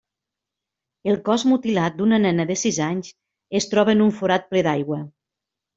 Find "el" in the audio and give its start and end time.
1.13-1.19